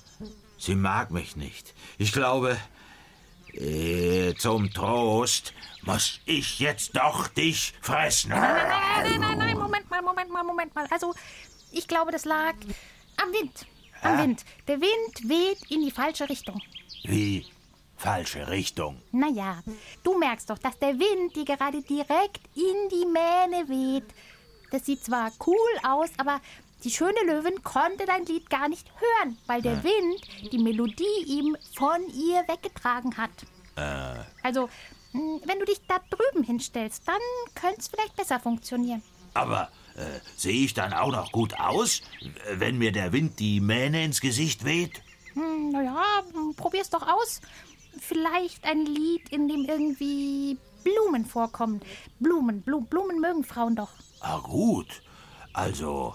[0.59, 1.75] sie mag mich nicht.
[1.99, 2.57] Ich glaube,
[3.57, 8.31] äh, zum Trost muss ich jetzt doch dich fressen.
[8.31, 10.87] Nein, nein, nein, nein, Moment mal, Moment mal, Moment mal.
[10.91, 11.15] Also,
[11.73, 12.55] ich glaube, das lag
[13.23, 13.67] am Wind.
[14.03, 14.25] Am Hä?
[14.25, 14.45] Wind.
[14.67, 16.61] Der Wind weht in die falsche Richtung.
[17.05, 17.47] Wie?
[17.97, 19.01] Falsche Richtung.
[19.13, 19.63] Naja,
[20.03, 24.05] du merkst doch, dass der Wind dir gerade direkt in die Mähne weht.
[24.71, 26.41] Das sieht zwar cool aus, aber
[26.85, 31.57] die schöne Löwin konnte dein Lied gar nicht hören, weil der Wind die Melodie ihm
[31.75, 33.31] von ihr weggetragen hat.
[33.77, 34.69] Äh, Also,
[35.13, 37.21] mh, wenn du dich da drüben hinstellst, dann
[37.55, 39.03] könnte es vielleicht besser funktionieren.
[39.35, 42.03] aber äh, sehe ich dann auch noch gut aus,
[42.53, 45.03] wenn mir der Wind die Mähne ins Gesicht weht?
[45.33, 47.41] Hm, naja, hm, probier's doch aus.
[47.99, 51.81] Vielleicht ein Lied, in dem irgendwie Blumen vorkommen.
[52.21, 53.89] Blumen, Blu Blumen mögen Frauen doch.
[54.21, 55.03] Ah, gut.
[55.55, 56.15] Also,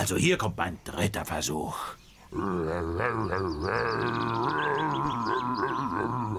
[0.00, 1.76] also hier kommt mein dritter Versuch.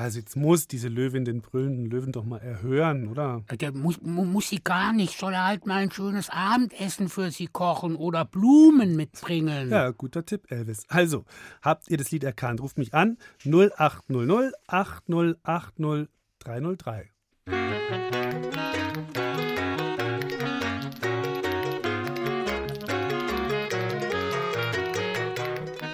[0.00, 3.42] Also jetzt muss diese Löwin den brüllenden Löwen doch mal erhören, oder?
[3.60, 7.30] Der muss, mu- muss sie gar nicht, soll er halt mal ein schönes Abendessen für
[7.30, 9.68] sie kochen oder Blumen mitbringen.
[9.68, 10.84] Ja, guter Tipp, Elvis.
[10.88, 11.26] Also,
[11.60, 12.62] habt ihr das Lied erkannt?
[12.62, 16.08] Ruft mich an 0800 8080
[16.38, 17.10] 303.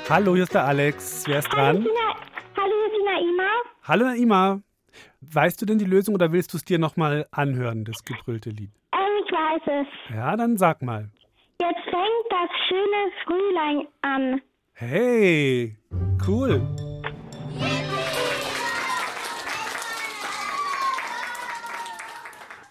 [0.08, 1.24] Hallo, hier ist der Alex.
[1.26, 1.76] Wer ist dran?
[1.82, 2.14] Tina,
[2.56, 3.50] hallo, hier ist die Naima.
[3.88, 4.62] Hallo, Naima.
[5.20, 8.72] Weißt du denn die Lösung oder willst du es dir nochmal anhören, das gebrüllte Lied?
[8.92, 10.12] Ähm, ich weiß es.
[10.12, 11.08] Ja, dann sag mal.
[11.60, 14.40] Jetzt fängt das schöne Frühling an.
[14.72, 15.76] Hey,
[16.26, 16.66] cool.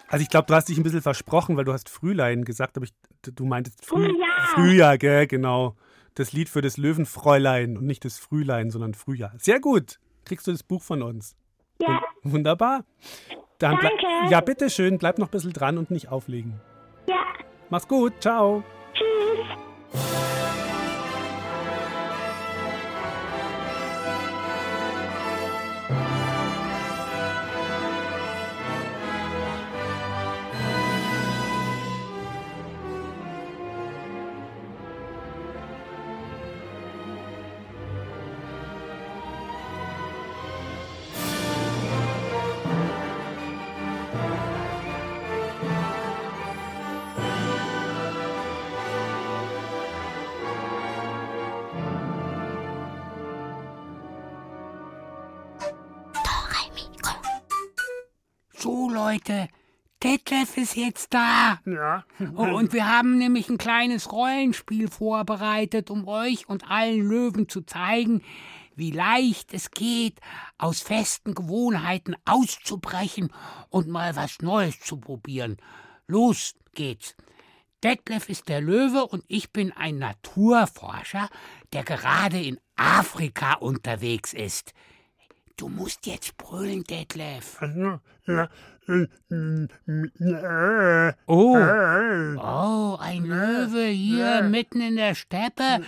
[0.08, 2.84] Also ich glaube, du hast dich ein bisschen versprochen, weil du hast Frühlein gesagt, aber
[2.84, 4.46] ich, du meintest Früh, Frühjahr.
[4.48, 5.76] Frühjahr, gell, genau.
[6.14, 9.32] Das Lied für das Löwenfräulein und nicht das Frühlein, sondern Frühjahr.
[9.38, 9.98] Sehr gut.
[10.26, 11.34] Kriegst du das Buch von uns.
[11.80, 12.02] Ja.
[12.22, 12.84] Wunderbar.
[13.58, 14.30] Dann bleib- Danke.
[14.30, 16.60] Ja, bitteschön, bleib noch ein bisschen dran und nicht auflegen.
[17.08, 17.22] Ja.
[17.70, 18.62] Mach's gut, ciao.
[18.92, 19.65] Tschüss.
[59.26, 59.48] Leute,
[60.02, 61.58] Detlef ist jetzt da.
[61.64, 62.04] Ja.
[62.36, 67.62] Oh, und wir haben nämlich ein kleines Rollenspiel vorbereitet, um euch und allen Löwen zu
[67.62, 68.22] zeigen,
[68.76, 70.20] wie leicht es geht,
[70.58, 73.32] aus festen Gewohnheiten auszubrechen
[73.70, 75.56] und mal was Neues zu probieren.
[76.06, 77.16] Los geht's.
[77.82, 81.28] Detlef ist der Löwe und ich bin ein Naturforscher,
[81.72, 84.72] der gerade in Afrika unterwegs ist.
[85.56, 87.58] Du musst jetzt brüllen, Detlef.
[88.26, 88.48] Ja,
[88.88, 91.56] äh, äh, Oh.
[91.56, 95.80] äh, Oh, ein Löwe hier mitten in der Steppe.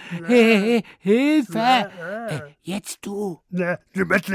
[1.00, 1.58] Hilfe!
[1.58, 3.40] Äh, Jetzt du.
[3.50, 3.68] du
[4.08, 4.30] willst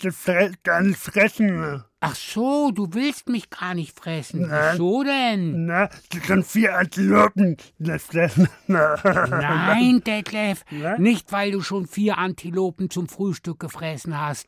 [0.00, 1.84] das- nicht fressen.
[2.00, 4.42] Ach so, du willst mich gar nicht fressen.
[4.42, 4.74] Nein.
[4.74, 5.66] Wieso denn?
[5.66, 7.56] Na, das sind vier Antilopen,
[7.98, 8.48] fressen.
[8.68, 10.96] Nein, Detlef, Ja?
[10.98, 14.46] nicht weil du schon vier Antilopen zum Frühstück gefressen hast.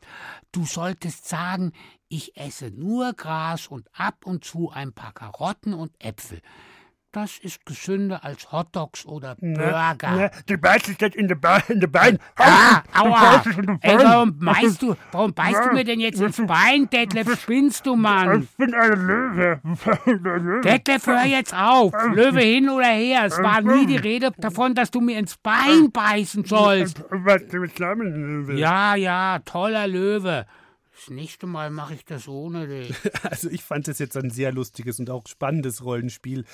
[0.53, 1.73] Du solltest sagen,
[2.07, 6.41] ich esse nur Gras und ab und zu ein paar Karotten und Äpfel.
[7.13, 9.95] Das ist gesünder als Hotdogs oder Burger.
[10.01, 12.17] Na, du beißt dich jetzt in die, Be in die Beine.
[12.37, 13.43] Ah, Du aua!
[13.45, 14.03] in die Ey, Beine.
[14.09, 17.37] warum beißt du, warum beißt du mir denn jetzt ins Bein, Detlef?
[17.41, 18.43] Spinnst du, Mann?
[18.43, 20.61] Ich bin ein Löwe.
[20.63, 21.91] Detlef, hör jetzt auf!
[22.13, 23.25] Löwe hin oder her.
[23.25, 27.03] Es war nie die Rede davon, dass du mir ins Bein beißen sollst.
[27.09, 28.53] Was, du bist Löwe?
[28.57, 30.45] Ja, ja, toller Löwe.
[31.01, 32.95] Das nächste Mal mache ich das ohne dich.
[33.23, 36.45] Also ich fand das jetzt ein sehr lustiges und auch spannendes Rollenspiel.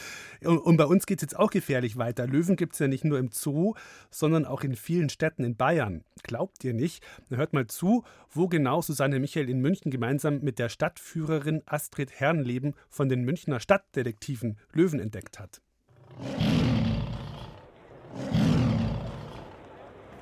[0.42, 2.28] Und, bei uns geht es jetzt auch gefährlich weiter.
[2.28, 3.74] Löwen gibt es ja nicht nur im Zoo,
[4.10, 6.06] sondern auch in vielen Städten in Bayern.
[6.24, 7.04] Glaubt ihr nicht?
[7.30, 12.74] Hört mal zu, wo genau Susanne Michael in München gemeinsam mit der Stadtführerin Astrid Herrenleben
[12.90, 15.62] von den Münchner Stadtdetektiven Löwen entdeckt hat.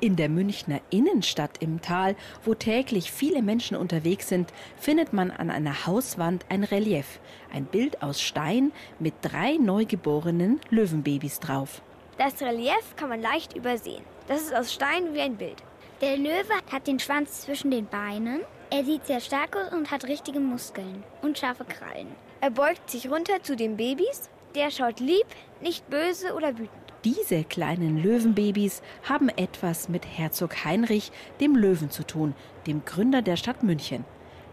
[0.05, 5.49] In der Münchner Innenstadt im Tal, wo täglich viele Menschen unterwegs sind, findet man an
[5.49, 7.19] einer Hauswand ein Relief,
[7.51, 11.81] ein Bild aus Stein mit drei neugeborenen Löwenbabys drauf.
[12.19, 14.03] Das Relief kann man leicht übersehen.
[14.27, 15.63] Das ist aus Stein wie ein Bild.
[16.01, 18.41] Der Löwe hat den Schwanz zwischen den Beinen.
[18.69, 22.09] Er sieht sehr stark aus und hat richtige Muskeln und scharfe Krallen.
[22.41, 24.29] Er beugt sich runter zu den Babys.
[24.53, 25.25] Der schaut lieb,
[25.61, 26.84] nicht böse oder wütend.
[27.05, 32.33] Diese kleinen Löwenbabys haben etwas mit Herzog Heinrich, dem Löwen, zu tun,
[32.65, 34.03] dem Gründer der Stadt München.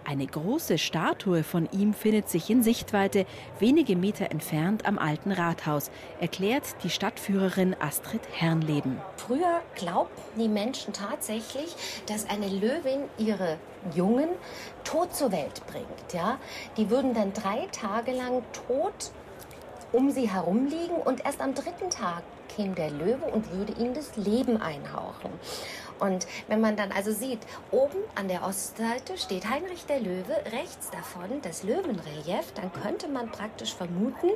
[0.04, 3.24] Eine große Statue von ihm findet sich in Sichtweite,
[3.58, 5.90] wenige Meter entfernt am alten Rathaus,
[6.20, 9.00] erklärt die Stadtführerin Astrid Herrnleben.
[9.16, 11.74] Früher glaubten die Menschen tatsächlich,
[12.04, 13.56] dass eine Löwin ihre
[13.94, 14.28] Jungen
[14.84, 16.12] tot zur Welt bringt.
[16.12, 16.38] Ja?
[16.76, 19.10] Die würden dann drei Tage lang tot
[19.92, 22.22] um sie herumliegen und erst am dritten Tag
[22.54, 25.30] käme der Löwe und würde ihnen das Leben einhauchen.
[25.98, 27.38] Und wenn man dann also sieht,
[27.70, 33.30] oben an der Ostseite steht Heinrich der Löwe, rechts davon das Löwenrelief, dann könnte man
[33.30, 34.30] praktisch vermuten,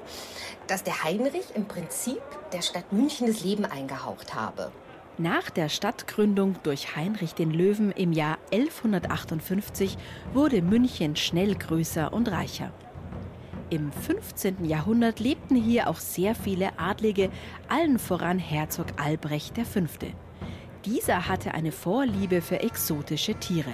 [0.69, 4.71] dass der Heinrich im Prinzip der Stadt München das Leben eingehaucht habe.
[5.19, 9.97] Nach der Stadtgründung durch Heinrich den Löwen im Jahr 1158
[10.35, 12.71] wurde München schnell größer und reicher.
[13.69, 14.64] Im 15.
[14.64, 17.31] Jahrhundert lebten hier auch sehr viele Adlige,
[17.69, 19.81] allen voran Herzog Albrecht V.
[20.85, 23.73] Dieser hatte eine Vorliebe für exotische Tiere.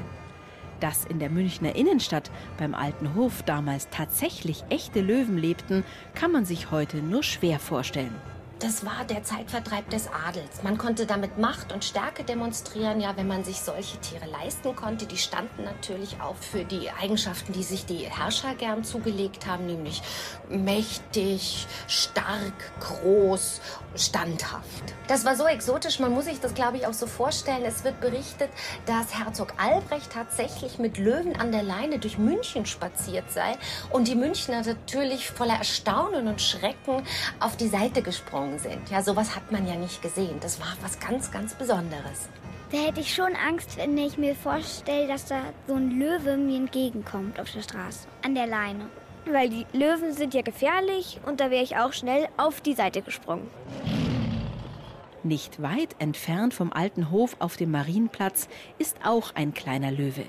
[0.81, 5.85] Dass in der Münchner Innenstadt beim Alten Hof damals tatsächlich echte Löwen lebten,
[6.15, 8.15] kann man sich heute nur schwer vorstellen.
[8.63, 10.63] Das war der Zeitvertreib des Adels.
[10.63, 15.05] Man konnte damit Macht und Stärke demonstrieren, ja, wenn man sich solche Tiere leisten konnte.
[15.05, 20.01] Die standen natürlich auch für die Eigenschaften, die sich die Herrscher gern zugelegt haben, nämlich
[20.49, 23.61] mächtig, stark, groß,
[23.97, 24.95] standhaft.
[25.09, 27.65] Das war so exotisch, man muss sich das, glaube ich, auch so vorstellen.
[27.65, 28.51] Es wird berichtet,
[28.87, 33.59] dass Herzog Albrecht tatsächlich mit Löwen an der Leine durch München spaziert sei
[33.91, 37.03] und die Münchner natürlich voller Erstaunen und Schrecken
[37.41, 38.91] auf die Seite gesprungen sind.
[38.91, 40.39] Ja, sowas hat man ja nicht gesehen.
[40.41, 42.29] Das war was ganz, ganz Besonderes.
[42.71, 46.57] Da hätte ich schon Angst, wenn ich mir vorstelle, dass da so ein Löwe mir
[46.57, 48.87] entgegenkommt auf der Straße, an der Leine.
[49.31, 53.03] Weil die Löwen sind ja gefährlich und da wäre ich auch schnell auf die Seite
[53.03, 53.49] gesprungen.
[55.23, 58.49] Nicht weit entfernt vom alten Hof auf dem Marienplatz
[58.79, 60.25] ist auch ein kleiner Löwe.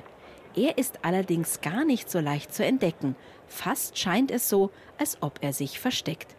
[0.55, 3.15] Er ist allerdings gar nicht so leicht zu entdecken.
[3.47, 4.69] Fast scheint es so,
[4.99, 6.36] als ob er sich versteckt.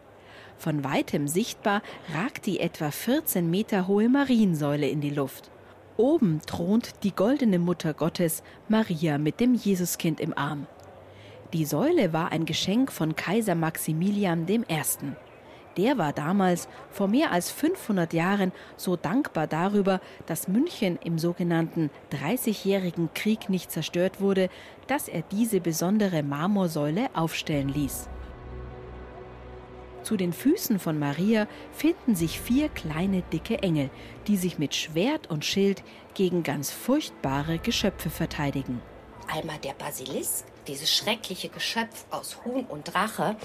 [0.59, 1.83] Von weitem sichtbar
[2.15, 5.51] ragt die etwa 14 Meter hohe Mariensäule in die Luft.
[5.97, 10.67] Oben thront die goldene Mutter Gottes, Maria mit dem Jesuskind im Arm.
[11.53, 14.61] Die Säule war ein Geschenk von Kaiser Maximilian I.
[15.77, 21.91] Der war damals, vor mehr als 500 Jahren, so dankbar darüber, dass München im sogenannten
[22.11, 24.49] Dreißigjährigen Krieg nicht zerstört wurde,
[24.87, 28.09] dass er diese besondere Marmorsäule aufstellen ließ.
[30.05, 33.89] Zu den Füßen von Maria finden sich vier kleine dicke Engel,
[34.27, 35.83] die sich mit Schwert und Schild
[36.13, 38.83] gegen ganz furchtbare Geschöpfe verteidigen.
[39.33, 43.37] Einmal der Basilisk, dieses schreckliche Geschöpf aus Huhn und Drache,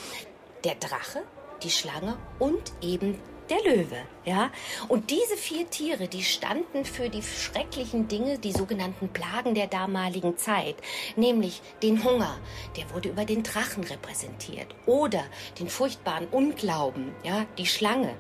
[0.65, 1.23] der Drache,
[1.63, 3.17] die Schlange und eben
[3.49, 4.51] der Löwe, ja.
[4.87, 10.37] Und diese vier Tiere, die standen für die schrecklichen Dinge, die sogenannten Plagen der damaligen
[10.37, 10.75] Zeit,
[11.15, 12.37] nämlich den Hunger,
[12.77, 15.23] der wurde über den Drachen repräsentiert, oder
[15.59, 18.15] den furchtbaren Unglauben, ja, die Schlange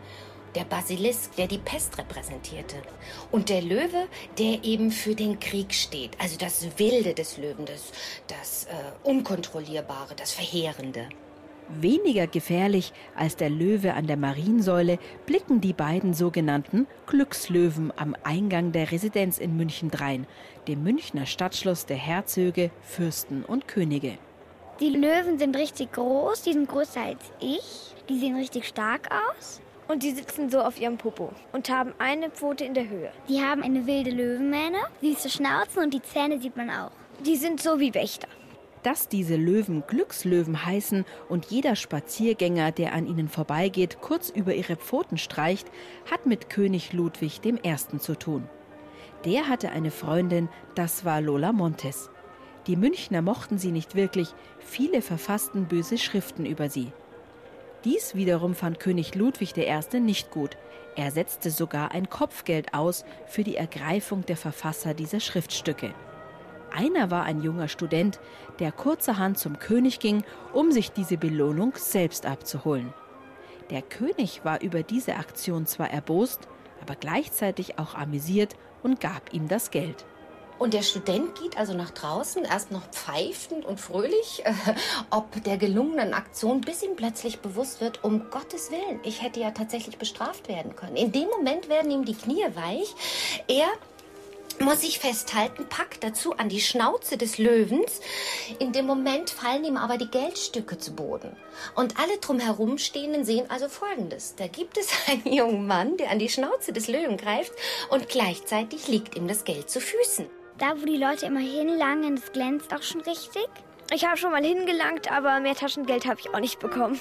[0.55, 2.77] der Basilisk, der die Pest repräsentierte.
[3.31, 4.07] Und der Löwe,
[4.37, 6.19] der eben für den Krieg steht.
[6.19, 7.91] Also das Wilde des Löwen, das,
[8.27, 11.07] das äh, Unkontrollierbare, das Verheerende.
[11.69, 14.97] Weniger gefährlich als der Löwe an der Mariensäule
[15.27, 20.25] blicken die beiden sogenannten Glückslöwen am Eingang der Residenz in München drein,
[20.67, 24.17] dem Münchner Stadtschloss der Herzöge, Fürsten und Könige.
[24.79, 27.93] Die Löwen sind richtig groß, die sind größer als ich.
[28.09, 29.61] Die sehen richtig stark aus.
[29.87, 33.11] Und die sitzen so auf ihrem Popo und haben eine Pfote in der Höhe.
[33.27, 36.91] Die haben eine wilde Löwenmähne, süße Schnauzen und die Zähne sieht man auch.
[37.25, 38.27] Die sind so wie Wächter.
[38.83, 44.77] Dass diese Löwen Glückslöwen heißen und jeder Spaziergänger, der an ihnen vorbeigeht, kurz über ihre
[44.77, 45.67] Pfoten streicht,
[46.09, 47.75] hat mit König Ludwig I.
[47.99, 48.47] zu tun.
[49.25, 52.09] Der hatte eine Freundin, das war Lola Montes.
[52.67, 56.93] Die Münchner mochten sie nicht wirklich, viele verfassten böse Schriften über sie.
[57.83, 59.99] Dies wiederum fand König Ludwig I.
[59.99, 60.57] nicht gut.
[60.95, 65.93] Er setzte sogar ein Kopfgeld aus für die Ergreifung der Verfasser dieser Schriftstücke.
[66.71, 68.19] Einer war ein junger Student,
[68.59, 72.93] der kurzerhand zum König ging, um sich diese Belohnung selbst abzuholen.
[73.69, 76.47] Der König war über diese Aktion zwar erbost,
[76.81, 80.05] aber gleichzeitig auch amüsiert und gab ihm das Geld.
[80.59, 84.53] Und der Student geht also nach draußen, erst noch pfeifend und fröhlich, äh,
[85.09, 89.51] ob der gelungenen Aktion, bis ihm plötzlich bewusst wird, um Gottes Willen, ich hätte ja
[89.51, 90.97] tatsächlich bestraft werden können.
[90.97, 92.93] In dem Moment werden ihm die Knie weich.
[93.47, 93.67] Er
[94.61, 98.01] muss sich festhalten, packt dazu an die Schnauze des Löwens.
[98.59, 101.35] In dem Moment fallen ihm aber die Geldstücke zu Boden.
[101.75, 104.35] Und alle drumherum stehenden sehen also Folgendes.
[104.35, 107.53] Da gibt es einen jungen Mann, der an die Schnauze des Löwen greift
[107.89, 110.27] und gleichzeitig liegt ihm das Geld zu Füßen.
[110.57, 113.47] Da, wo die Leute immer hinlangen, das glänzt auch schon richtig.
[113.93, 116.99] Ich habe schon mal hingelangt, aber mehr Taschengeld habe ich auch nicht bekommen.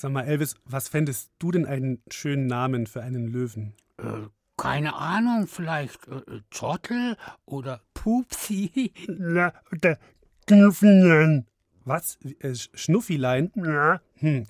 [0.00, 3.74] Sag mal, Elvis, was fändest du denn einen schönen Namen für einen Löwen?
[3.98, 8.94] Äh, keine Ahnung, vielleicht äh, Zottel oder Pupsi?
[9.08, 9.98] Na, oder
[10.46, 11.46] Knuffilein.
[11.84, 12.18] Was?
[12.38, 13.52] Äh, Schnuffilein?
[13.56, 14.00] Ja.
[14.14, 14.46] Hm.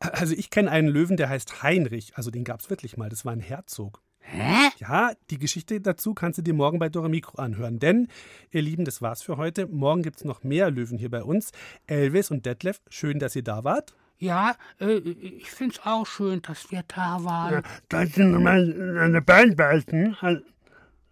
[0.00, 2.18] Also ich kenne einen Löwen, der heißt Heinrich.
[2.18, 3.08] Also den gab es wirklich mal.
[3.08, 4.02] Das war ein Herzog.
[4.18, 4.68] Hä?
[4.80, 7.78] Ja, die Geschichte dazu kannst du dir morgen bei Dora Mikro anhören.
[7.78, 8.08] Denn,
[8.50, 9.66] ihr Lieben, das war's für heute.
[9.66, 11.52] Morgen gibt's noch mehr Löwen hier bei uns.
[11.86, 13.94] Elvis und Detlef, schön, dass ihr da wart.
[14.18, 17.52] Ja, äh, ich find's auch schön, dass wir da waren.
[17.52, 20.16] Ja, kannst du noch mal eine Bein beißen?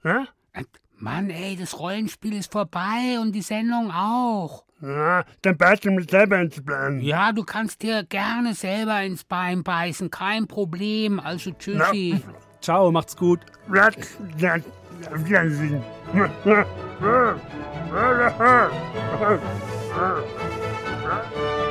[0.05, 0.27] Ja?
[0.97, 4.65] Mann, ey, das Rollenspiel ist vorbei und die Sendung auch.
[4.81, 7.01] Ja, dann beißt du mir selber ins Bein.
[7.01, 11.21] Ja, du kannst dir gerne selber ins Bein beißen, kein Problem.
[11.21, 12.11] Also tschüssi.
[12.11, 12.19] Ja.
[12.61, 13.41] Ciao, macht's gut.
[13.69, 15.83] Auf Wiedersehen.